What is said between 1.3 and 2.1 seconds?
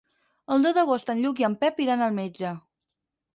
i en Pep aniran